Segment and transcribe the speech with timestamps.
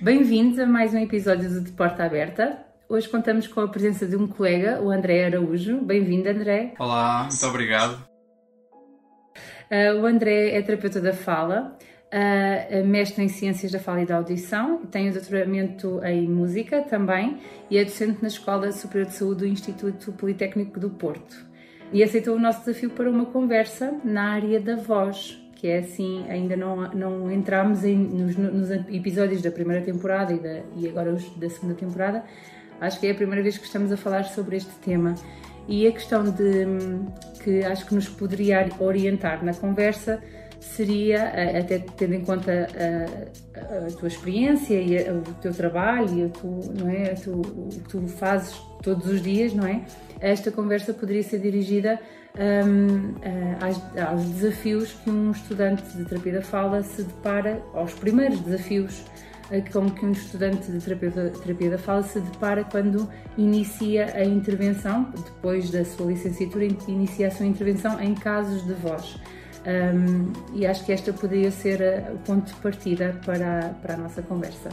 [0.00, 2.58] Bem-vindos a mais um episódio do De Porta Aberta.
[2.86, 5.80] Hoje contamos com a presença de um colega, o André Araújo.
[5.80, 6.74] Bem-vindo, André.
[6.78, 8.06] Olá, muito obrigado.
[9.70, 11.78] Uh, o André é terapeuta da fala,
[12.12, 17.38] uh, mestre em Ciências da Fala e da Audição, tem o doutoramento em Música também
[17.70, 21.36] e é docente na Escola Superior de Saúde do Instituto Politécnico do Porto.
[21.90, 26.24] E aceitou o nosso desafio para uma conversa na área da voz, que é assim,
[26.28, 31.12] ainda não, não entramos em, nos, nos, episódios da primeira temporada e, da, e agora
[31.12, 32.22] os da segunda temporada,
[32.80, 35.14] acho que é a primeira vez que estamos a falar sobre este tema.
[35.66, 36.66] E a questão de
[37.42, 40.22] que acho que nos poderia orientar na conversa
[40.66, 46.24] seria, até tendo em conta a, a tua experiência e a, o teu trabalho e
[46.24, 49.82] a tu, é, tu, o que tu fazes todos os dias, não é?
[50.20, 52.00] Esta conversa poderia ser dirigida
[52.38, 53.14] um,
[53.64, 59.04] aos, aos, desafios que um estudante de terapia da fala se depara, aos primeiros desafios
[59.72, 65.70] como que um estudante de terapia da fala se depara quando inicia a intervenção, depois
[65.70, 69.16] da sua licenciatura, inicia a sua intervenção em casos de voz.
[69.66, 74.22] Um, e acho que esta poderia ser o ponto de partida para, para a nossa
[74.22, 74.70] conversa.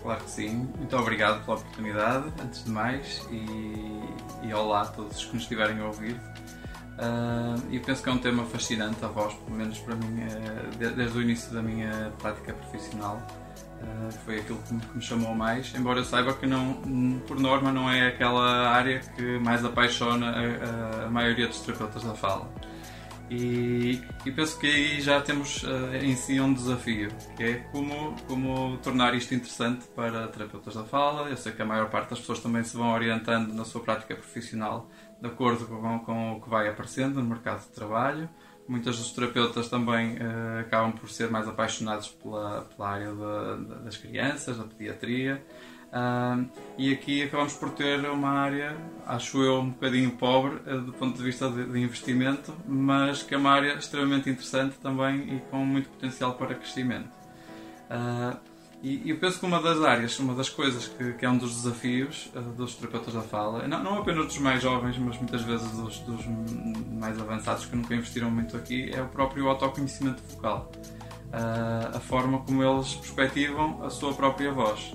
[0.00, 0.68] Claro que sim.
[0.78, 5.80] Muito obrigado pela oportunidade, antes de mais, e, e olá a todos que nos estiverem
[5.80, 6.14] a ouvir.
[6.14, 10.88] Uh, e penso que é um tema fascinante, a voz, pelo menos para mim, é,
[10.90, 13.20] desde o início da minha prática profissional.
[13.82, 16.74] Uh, foi aquilo que me, que me, chamou mais, embora eu saiba que não,
[17.26, 22.14] por norma não é aquela área que mais apaixona a, a maioria dos terapeutas da
[22.14, 22.48] fala.
[23.28, 28.14] E, e, penso que aí já temos uh, em si um desafio, que é como,
[28.28, 31.28] como tornar isto interessante para terapeutas da fala.
[31.28, 34.14] Eu sei que a maior parte das pessoas também se vão orientando na sua prática
[34.14, 34.88] profissional
[35.20, 38.28] de acordo com, com o que vai aparecendo no mercado de trabalho.
[38.68, 43.12] Muitas dos terapeutas também uh, acabam por ser mais apaixonados pela, pela área
[43.82, 45.44] das crianças, da pediatria.
[46.78, 51.16] E aqui acabamos por ter uma área, acho eu, um bocadinho pobre uh, do ponto
[51.16, 55.64] de vista de, de, investimento, mas que é uma área extremamente interessante também e com
[55.64, 57.08] muito potencial para crescimento.
[57.90, 58.36] Uh,
[58.82, 61.62] e eu penso que uma das áreas, uma das coisas que, que é um dos
[61.62, 65.70] desafios uh, dos terapeutas da fala, não, não, apenas dos mais jovens, mas muitas vezes
[65.72, 66.26] dos, dos,
[66.92, 70.70] mais avançados que nunca investiram muito aqui, é o próprio autoconhecimento vocal.
[71.28, 74.92] Uh, a forma como eles perspectivam a sua própria voz.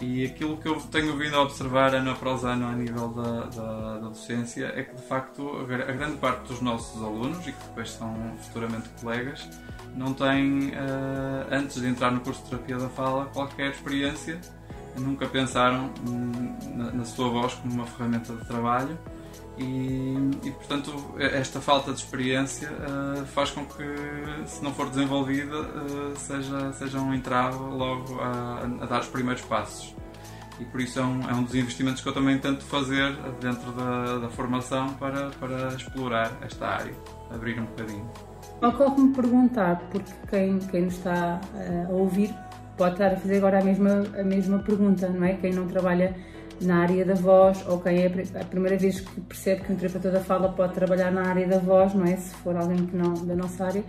[0.00, 3.98] E aquilo que eu tenho vindo a observar ano após ano a nível da, da,
[3.98, 7.90] da docência é que, de facto, a, grande parte dos nossos alunos, e que depois
[7.92, 9.48] são futuramente colegas,
[9.94, 14.38] não têm, uh, antes de entrar no curso de terapia da fala, qualquer experiência,
[14.98, 15.90] nunca pensaram
[16.74, 18.98] na, na sua voz como uma ferramenta de trabalho
[19.58, 23.84] e, e, portanto esta falta de experiência uh, faz com que
[24.46, 29.42] se não for desenvolvida uh, seja, seja um entrave logo a, a, dar os primeiros
[29.42, 29.94] passos
[30.60, 33.72] e por isso é um, é um dos investimentos que eu também tento fazer dentro
[33.72, 36.94] da, da formação para, para explorar esta área,
[37.30, 38.10] abrir um bocadinho.
[38.62, 42.34] Ocorre-me perguntar, porque quem, quem nos está uh, a ouvir
[42.76, 45.34] pode estar a fazer agora a mesma, a mesma pergunta, não é?
[45.34, 46.16] Quem não trabalha
[46.60, 50.10] na área da voz, ou quem é a primeira vez que percebe que um terapeuta
[50.10, 52.16] da fala pode trabalhar na área da voz, não é?
[52.16, 53.84] Se for alguém que não da nossa área.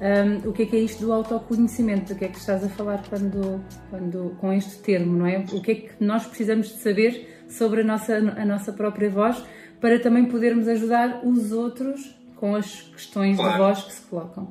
[0.00, 2.12] Um, o que é que é isto do autoconhecimento?
[2.12, 3.60] O que é que estás a falar quando,
[3.90, 5.44] quando, com este termo, não é?
[5.52, 9.42] O que é que nós precisamos de saber sobre a nossa, a nossa própria voz
[9.80, 13.52] para também podermos ajudar os outros com as questões claro.
[13.52, 14.48] de voz que se colocam?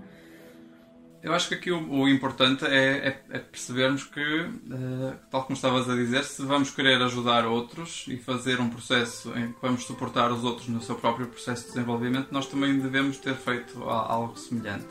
[1.21, 5.55] Eu acho que aqui o, o importante é, é, é, percebermos que, uh, tal como
[5.55, 9.83] estavas a dizer, se vamos querer ajudar outros e fazer um processo em que vamos
[9.83, 14.37] suportar os outros no seu próprio processo de desenvolvimento, nós também devemos ter feito algo
[14.37, 14.87] semelhante.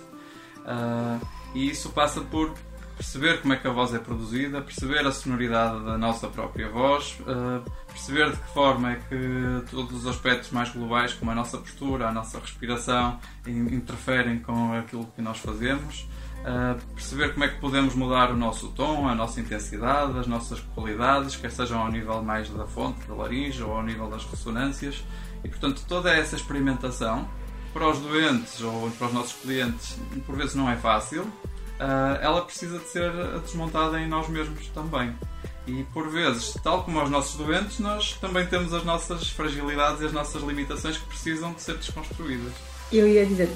[0.59, 2.55] Uh, e isso passa por
[2.99, 7.19] perceber como é que a voz é produzida, perceber a sonoridade da nossa própria voz,
[7.21, 11.57] uh, perceber de que forma é que todos os aspectos mais globais, como a nossa
[11.57, 16.07] postura, a nossa respiração, interferem com aquilo que nós fazemos
[16.41, 20.61] uh, perceber como é que podemos mudar o nosso tom, a nossa intensidade, as nossas
[20.75, 25.05] qualidades, quer sejam ao nível mais da fonte, da laringe ou ao nível das ressonâncias.
[25.45, 27.29] E portanto, toda essa experimentação
[27.73, 31.31] para os doentes ou para os nossos clientes, por vezes não é fácil,
[31.81, 35.15] uh, ela precisa de ser desmontada em nós mesmos também.
[35.67, 40.07] E por vezes, tal como aos nossos doentes, nós também temos as nossas fragilidades e
[40.07, 42.53] as nossas limitações que precisam de ser desconstruídas.
[42.91, 43.51] Eu ia dizer,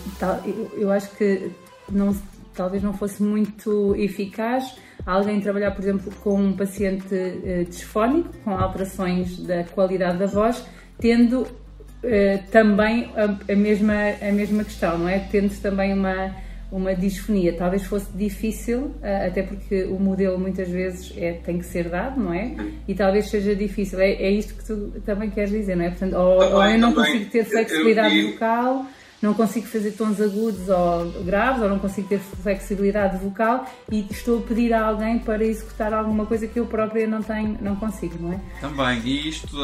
[0.74, 1.50] eu acho que
[1.90, 2.14] não
[2.54, 4.74] talvez não fosse muito eficaz
[5.06, 10.64] alguém trabalhar, por exemplo, com um paciente uh, disfónico, com alterações da qualidade da voz,
[10.98, 15.18] tendo uh, também a, a, mesma, a mesma questão, não é?
[15.18, 16.34] Tendo também uma,
[16.72, 17.52] uma disfonia.
[17.52, 22.18] Talvez fosse difícil, eh, até porque o modelo muitas vezes é, tem que ser dado,
[22.18, 22.56] não é?
[22.88, 24.00] E talvez seja difícil.
[24.00, 25.90] É, é isto que tu também queres dizer, não é?
[25.90, 27.12] Portanto, ou, também, ou eu não também.
[27.12, 28.86] consigo ter flexibilidade eu, eu, vocal
[29.22, 34.40] não consigo fazer tons agudos ou graves, ou não consigo ter flexibilidade vocal e estou
[34.40, 38.16] a pedir a alguém para executar alguma coisa que eu própria não tenho, não consigo,
[38.20, 38.40] não é?
[38.60, 39.56] Também, e isto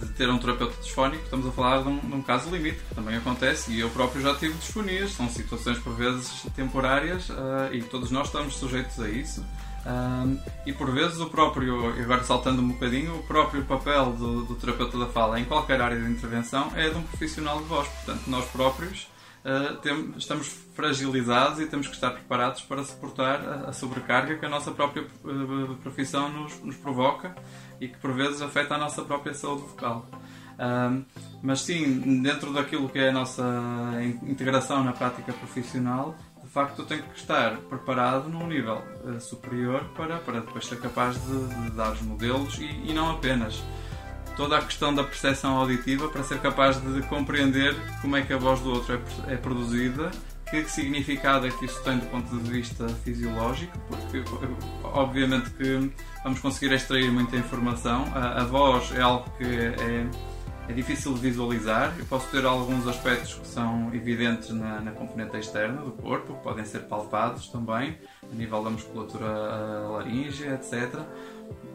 [0.00, 2.94] de ter um terapeuta disfónico, estamos a falar de um, de um caso limite, que
[2.94, 7.82] também acontece, e eu próprio já tive disfonias, são situações por vezes temporárias uh, e
[7.82, 9.44] todos nós estamos sujeitos a isso.
[9.86, 14.54] Um, e por vezes o próprio, agora saltando um bocadinho, o próprio papel do, do,
[14.54, 17.86] terapeuta da fala em qualquer área de intervenção é de um profissional de voz.
[17.88, 19.08] Portanto, nós próprios
[19.44, 24.48] uh, estamos fragilizados e temos que estar preparados para suportar a, a sobrecarga que a
[24.48, 27.34] nossa própria uh, profissão nos, nos, provoca
[27.78, 30.06] e que por vezes afeta a nossa própria saúde vocal.
[30.58, 31.04] Um,
[31.42, 33.42] mas sim, dentro daquilo que é a nossa
[34.22, 36.16] integração na prática profissional,
[36.54, 41.16] facto eu tenho que estar preparado num nível uh, superior para, para depois ser capaz
[41.20, 43.60] de, de dar os modelos e, e, não apenas
[44.36, 48.38] toda a questão da percepção auditiva para ser capaz de compreender como é que a
[48.38, 50.12] voz do outro é, é produzida,
[50.48, 54.22] que significado é que isso tem do ponto de vista fisiológico, porque
[54.84, 55.92] obviamente que
[56.22, 58.04] vamos conseguir extrair muita informação.
[58.14, 60.06] A, a voz é algo que é
[60.68, 61.94] é difícil de visualizar.
[61.98, 66.42] Eu posso ter alguns aspectos que são evidentes na, na componente externa do corpo, que
[66.42, 69.26] podem ser palpados também, a nível da musculatura
[69.90, 71.00] laríngea, etc.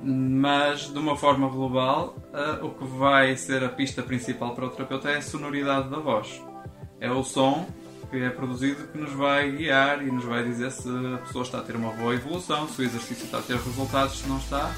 [0.04, 4.70] Mas, de uma forma global, uh, o que vai ser a pista principal para o
[4.70, 6.42] terapeuta é a sonoridade da voz.
[7.00, 7.68] É o som
[8.10, 11.60] que é produzido que nos vai guiar e nos vai dizer se a pessoa está
[11.60, 14.72] a ter uma boa evolução, se o exercício está a ter resultados, se não está.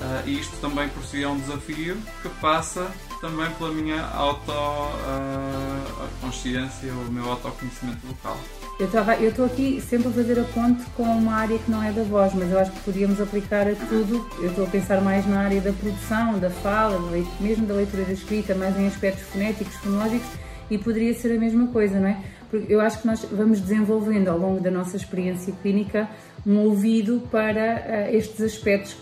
[0.00, 2.90] Uh, isto também por si é um desafio que passa
[3.22, 8.36] também pela minha autoconsciência, uh, o meu autoconhecimento local.
[8.80, 8.86] Eu
[9.28, 12.34] estou aqui sempre a fazer a ponte com uma área que não é da voz,
[12.34, 14.28] mas eu acho que podíamos aplicar a tudo.
[14.40, 16.98] Eu estou a pensar mais na área da produção, da fala,
[17.38, 20.26] mesmo da leitura da escrita, mais em aspectos fonéticos, fonológicos,
[20.68, 22.20] e poderia ser a mesma coisa, não é?
[22.50, 26.08] Porque eu acho que nós vamos desenvolvendo ao longo da nossa experiência clínica
[26.44, 28.96] um ouvido para uh, estes aspectos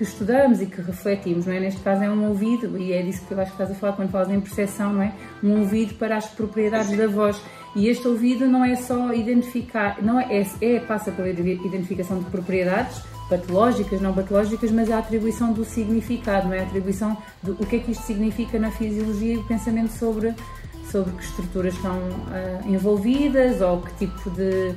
[0.00, 1.60] que estudamos e que refletimos, não é?
[1.60, 3.92] Neste caso é um ouvido, e é disso que eu acho que estás a falar
[3.92, 5.12] quando falas em percepção, não é?
[5.44, 7.38] Um ouvido para as propriedades da voz.
[7.76, 12.24] E este ouvido não é só identificar, não é, é, é passa pela identificação de
[12.30, 16.60] propriedades patológicas, não patológicas, mas a atribuição do significado, não é?
[16.60, 20.34] A atribuição do o que é que isto significa na fisiologia e o pensamento sobre
[20.90, 24.74] sobre que estruturas estão uh, envolvidas ou que tipo de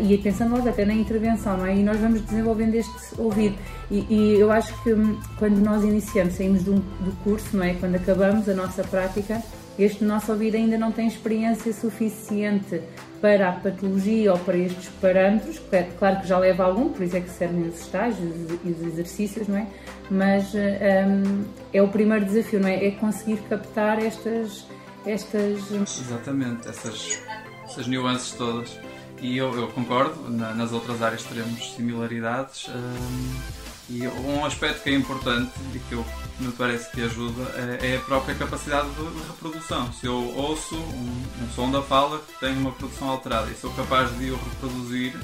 [0.00, 1.76] e pensando logo até na intervenção, não é?
[1.76, 3.56] E nós vamos desenvolvendo este ouvido.
[3.90, 7.74] E, e eu acho que hum, quando nós iniciamos, saímos do, do curso, não é?
[7.74, 9.40] Quando acabamos a nossa prática,
[9.78, 12.80] este nosso ouvido ainda não tem experiência suficiente
[13.20, 15.60] para a patologia ou para estes parâmetros,
[15.98, 18.34] claro que já leva algum, por isso é que servem os estágios
[18.64, 19.66] e os exercícios, não é?
[20.10, 22.86] Mas um, é o primeiro desafio, não é?
[22.86, 24.66] É conseguir captar estas.
[25.04, 25.70] estas...
[25.70, 27.20] Exatamente, essas,
[27.64, 28.78] essas nuances todas.
[29.20, 32.68] E eu, eu concordo, na, nas outras áreas teremos similaridades.
[32.68, 36.04] Um, e um aspecto que é importante e que eu,
[36.40, 37.42] me parece que ajuda
[37.80, 39.92] é, é a própria capacidade de reprodução.
[39.92, 43.72] Se eu ouço um, um, som da fala que tem uma produção alterada e sou
[43.74, 45.14] capaz de o reproduzir,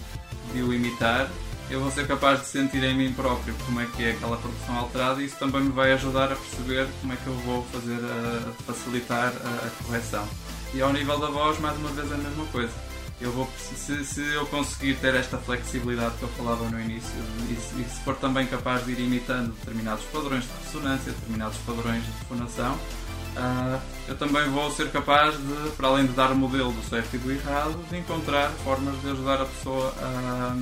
[0.53, 1.29] de o imitar,
[1.71, 4.79] eu vou ser capaz de sentir em mim próprio como é que é aquela produção
[4.79, 7.99] alterada e isso também me vai ajudar a perceber como é que eu vou fazer
[7.99, 10.29] a, facilitar a, a correção.
[10.73, 12.92] E ao nível da voz, mais uma vez, é a mesma coisa
[13.23, 17.15] eu vou, se, se, eu conseguir ter esta flexibilidade que eu falava no início
[17.49, 22.05] e, e, se for também capaz de ir imitando determinados padrões de ressonância, determinados padrões
[22.05, 26.73] de fonação, uh, eu também vou ser capaz de, para além de dar o modelo
[26.73, 30.57] do certo e do errado, de encontrar formas de ajudar a pessoa a,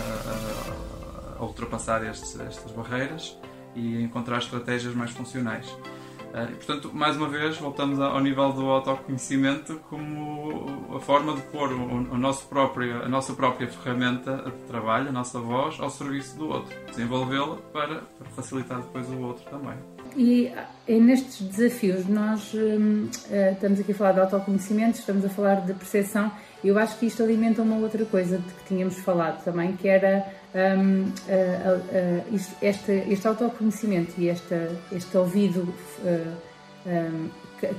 [0.00, 3.36] a, a ultrapassar estes, estas barreiras
[3.74, 5.66] e encontrar estratégias mais funcionais.
[6.32, 11.42] Uh, e, portanto, mais uma vez, voltamos ao nível do autoconhecimento como a forma de
[11.42, 15.90] pôr o, o nosso próprio, a nossa própria ferramenta de trabalho, a nossa voz, ao
[15.90, 16.74] serviço do outro.
[16.88, 19.74] Desenvolvê-la para, para, facilitar depois o outro também.
[20.16, 20.50] E,
[20.88, 25.56] e nestes desafios, nós hum, uh, estamos aqui a falar de autoconhecimento, estamos a falar
[25.66, 26.32] de percepção,
[26.64, 30.24] eu acho que isto alimenta uma outra coisa de que tínhamos falado também, que era
[30.54, 35.72] um, uh, uh, este, este autoconhecimento e esta, este ouvido
[36.86, 37.28] um,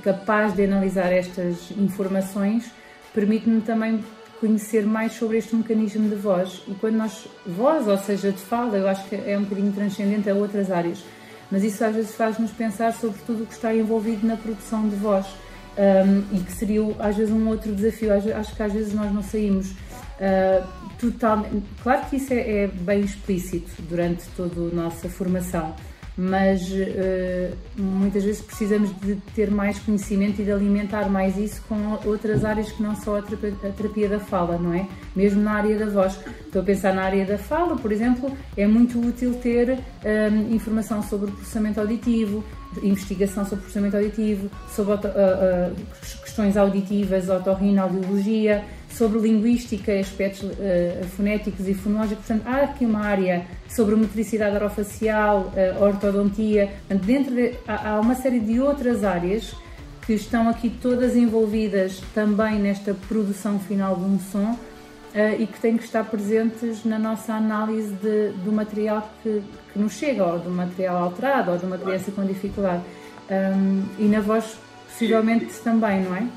[0.02, 2.70] capaz de analisar estas informações
[3.12, 4.02] permite-me também
[4.40, 6.62] conhecer mais sobre este mecanismo de voz.
[6.66, 10.28] E quando nós, voz, ou seja, de fala, eu acho que é um bocadinho transcendente
[10.28, 11.02] a outras áreas,
[11.50, 14.96] mas isso às vezes faz-nos pensar sobre tudo o que está envolvido na produção de
[14.96, 15.26] voz.
[15.76, 18.12] Um, e que seria às vezes um outro desafio.
[18.12, 19.72] Acho que às vezes nós não saímos
[20.14, 20.64] Uh,
[21.00, 25.74] totalmente, claro que isso é, é, bem explícito durante toda a nossa formação,
[26.16, 31.98] mas uh, muitas vezes precisamos de ter mais conhecimento e de alimentar mais isso com
[32.04, 34.86] outras áreas que não só a terapia, a terapia da fala, não é?
[35.16, 36.16] Mesmo na área da voz.
[36.46, 41.02] Estou a pensar na área da fala, por exemplo, é muito útil ter um, informação
[41.02, 42.44] sobre o processamento auditivo,
[42.80, 45.74] investigação sobre processamento auditivo, sobre uh,
[46.22, 52.24] questões auditivas, otorrinolaringologia, sobre linguística, aspectos uh, fonéticos e fonológicos.
[52.26, 56.72] Portanto, há aqui uma área sobre motricidade orofacial, uh, ortodontia.
[56.88, 59.54] Portanto, dentro de, há, há uma série de outras áreas
[60.06, 64.58] que estão aqui todas envolvidas também nesta produção final de um som uh,
[65.38, 69.94] e que têm que estar presentes na nossa análise de, do material que, que, nos
[69.94, 72.82] chega, ou do material alterado, ou de uma criança com dificuldade.
[73.30, 74.56] Um, e na voz,
[74.88, 76.28] possivelmente também, não é?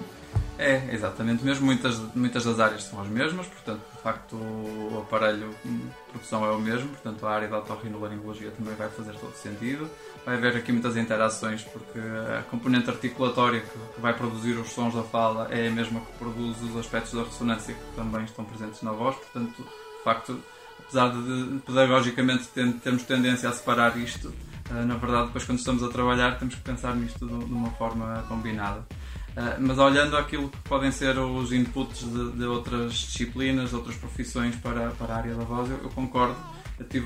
[0.58, 1.44] É, exatamente.
[1.44, 6.46] Mesmo muitas, muitas das áreas são as mesmas, portanto, de facto, o aparelho de produção
[6.46, 9.90] é o mesmo, portanto, a área da otorrinolaringologia também vai fazer todo sentido.
[10.26, 15.04] Vai haver aqui muitas interações, porque a componente articulatória que vai produzir os sons da
[15.04, 18.92] fala é a mesma que produz os aspectos da ressonância que também estão presentes na
[18.92, 20.42] voz, portanto, de facto,
[20.80, 24.34] apesar de pedagogicamente termos tendência a separar isto,
[24.70, 28.26] eh, na verdade, depois quando estamos a trabalhar, temos que pensar nisto de uma forma
[28.28, 28.86] combinada.
[29.40, 33.96] Ah, mas olhando aquilo que podem ser os inputs de, de, outras disciplinas, de outras
[33.96, 36.36] profissões para, para a área da voz, eu, eu concordo.
[36.80, 37.06] Eu tive,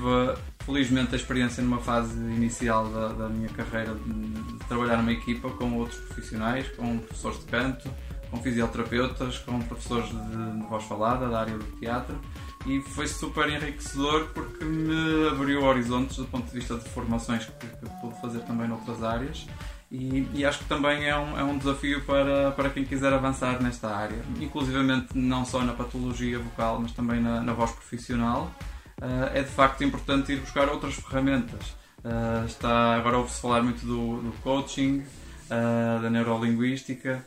[0.64, 5.50] felizmente, a experiência numa fase inicial da, da minha carreira de, de, trabalhar numa equipa
[5.50, 7.90] com outros profissionais, com professores de canto,
[8.30, 12.18] com fisioterapeutas, com professores de, de voz falada da área do teatro
[12.66, 17.66] e foi super enriquecedor porque me abriu horizontes do ponto de vista de formações que,
[17.66, 19.46] que pude fazer também noutras áreas
[19.92, 23.62] e, e, acho que também é um, é um desafio para, para quem quiser avançar
[23.62, 28.50] nesta área, inclusivamente não só na patologia vocal, mas também na, na voz profissional.
[28.98, 31.76] Uh, é de facto importante ir buscar outras ferramentas.
[32.02, 35.04] Uh, está, agora ouve-se falar muito do, do coaching,
[35.50, 37.22] uh, da neurolinguística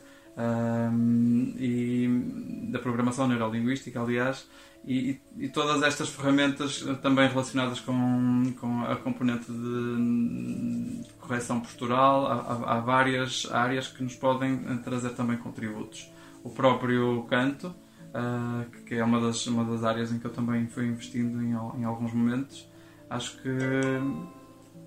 [1.58, 4.46] e da programação neurolinguística, aliás,
[4.86, 12.76] e, e, todas estas ferramentas também relacionadas com, com a componente de correção postural, há,
[12.76, 16.08] há, várias áreas que nos podem trazer também contributos.
[16.44, 17.74] O próprio canto,
[18.14, 21.50] uh, que é uma das, uma das áreas em que eu também fui investindo em,
[21.80, 22.68] em alguns momentos,
[23.10, 23.48] acho que,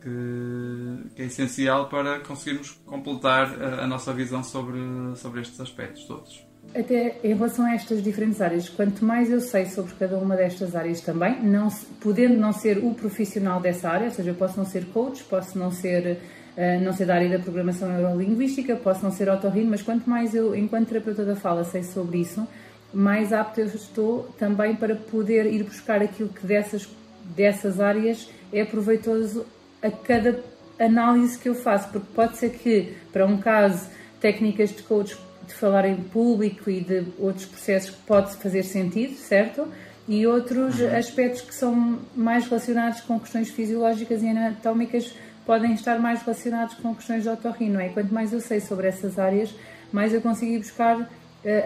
[0.01, 4.79] que, que, é essencial para conseguirmos completar a, a nossa visão sobre,
[5.15, 6.49] sobre estes aspectos todos.
[6.75, 10.75] Até em relação a estas diferentes áreas, quanto mais eu sei sobre cada uma destas
[10.75, 11.67] áreas também, não,
[11.99, 15.57] podendo não ser o profissional dessa área, ou seja, eu posso não ser coach, posso
[15.57, 16.19] não ser,
[16.55, 20.35] uh, não ser da área da programação neurolinguística, posso não ser otorrino, mas quanto mais
[20.35, 22.47] eu, enquanto terapeuta da fala, sei sobre isso,
[22.93, 26.87] mais apto eu estou também para poder ir buscar aquilo que dessas,
[27.35, 29.43] dessas áreas é proveitoso
[29.81, 30.39] a cada
[30.79, 35.17] análise que eu faço, porque pode ser que, para um caso, técnicas de coach
[35.47, 39.67] de falar em público e de outros processos pode fazer sentido, certo?
[40.07, 40.95] E outros uhum.
[40.95, 45.13] aspectos que são mais relacionados com questões fisiológicas e anatómicas
[45.45, 47.89] podem estar mais relacionados com questões de otorrino, não é?
[47.89, 49.53] Quanto mais eu sei sobre essas áreas,
[49.91, 51.07] mais eu consigo buscar uh,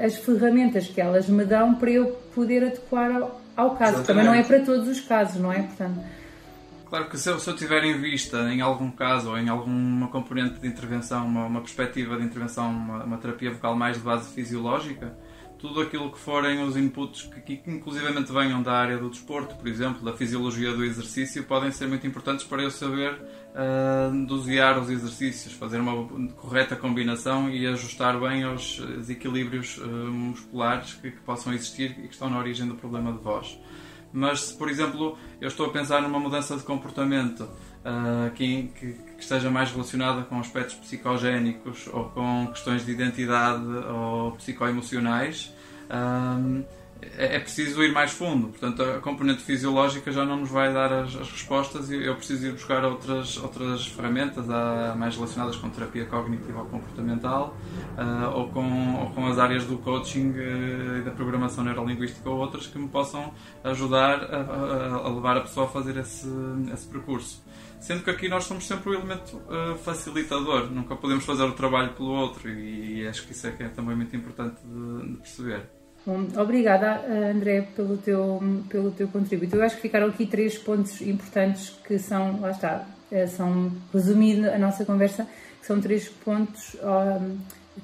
[0.05, 3.97] as ferramentas que elas me dão para eu poder adequar ao, ao caso.
[3.97, 4.07] Exatamente.
[4.07, 5.63] Também não é para todos os casos, não é?
[5.63, 5.99] Portanto,
[6.93, 10.09] Claro que se eu, se eu tiver em vista, em algum caso, ou em alguma
[10.09, 14.31] componente de intervenção, uma, uma perspectiva de intervenção, uma, uma, terapia vocal mais de base
[14.31, 15.11] fisiológica,
[15.57, 19.67] tudo aquilo que forem os inputs que, que inclusivamente venham da área do desporto, por
[19.67, 24.87] exemplo, da fisiologia do exercício, podem ser muito importantes para eu saber uh, dosear os
[24.91, 31.53] exercícios, fazer uma correta combinação e ajustar bem aos desequilíbrios uh, musculares que, que possam
[31.53, 33.57] existir e que estão na origem do problema de voz
[34.13, 38.93] mas se, por exemplo, eu estou a pensar numa mudança de comportamento uh, que, que,
[38.93, 45.51] que, esteja mais relacionada com aspectos psicogénicos ou com questões de identidade ou psicoemocionais,
[45.89, 46.63] uh,
[47.17, 48.47] é, é preciso ir mais fundo.
[48.47, 52.47] Portanto, a componente fisiológica já não nos vai dar as, as respostas e eu preciso
[52.47, 57.57] ir buscar outras, outras ferramentas uh, mais relacionadas com terapia cognitiva ou comportamental
[57.97, 62.37] uh, ou, com, ou com as áreas do coaching uh, e da programação neurolinguística ou
[62.37, 63.33] outras que me possam
[63.63, 66.27] ajudar a, a, a levar a pessoa a fazer esse,
[66.71, 67.43] esse percurso.
[67.79, 71.91] Sendo que aqui nós somos sempre o elemento uh, facilitador, nunca podemos fazer o trabalho
[71.93, 75.17] pelo outro e, e acho que isso é, que é também muito importante de, de
[75.17, 75.82] perceber.
[76.05, 77.01] Bom, obrigada,
[77.33, 79.55] André, pelo teu, pelo teu contributo.
[79.55, 84.49] Eu acho que ficaram aqui três pontos importantes que são, lá está, eh, são, resumindo
[84.49, 85.25] a nossa conversa,
[85.61, 87.37] que são três pontos um,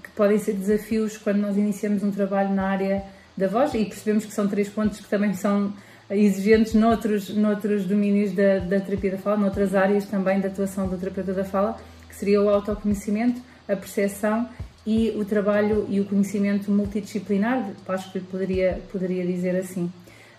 [0.04, 3.04] que podem ser desafios quando nós iniciamos um trabalho na área
[3.38, 5.74] da voz e percebemos que são três pontos que também são
[6.10, 10.98] exigentes noutros, noutros domínios da, da terapia da fala, noutras áreas também da atuação do
[10.98, 11.78] terapeuta da fala,
[12.10, 14.50] que seria o autoconhecimento, a percepção
[14.90, 19.92] e o trabalho e o conhecimento multidisciplinar, acho que poderia, poderia dizer assim.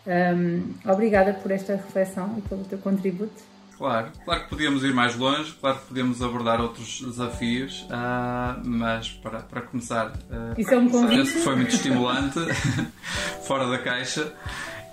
[0.04, 3.49] Um, obrigada por esta reflexão e pelo teu contributo.
[3.78, 9.11] Claro, claro que podíamos ir mais longe, claro que podíamos abordar outros desafios, uh, mas
[9.11, 11.28] para, para começar, uh, Isso é um convite.
[11.28, 12.40] foi muito estimulante,
[13.47, 14.35] fora da caixa,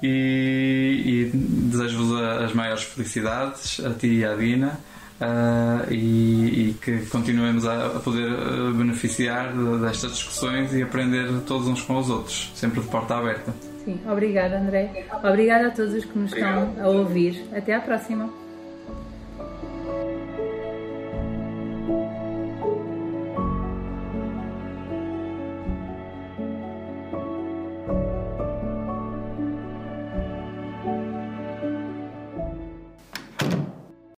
[0.03, 4.79] e, e desejo-vos as maiores felicidades, a ti e à Dina.
[5.19, 8.29] Uh, e, e, que continuemos a, a poder
[8.74, 13.51] beneficiar destas discussões e aprender todos uns com os outros, sempre de porta aberta.
[13.83, 15.07] Sim, obrigada André.
[15.24, 16.69] Obrigada a todos os que nos Obrigado.
[16.69, 17.43] estão a ouvir.
[17.55, 18.46] Até à próxima.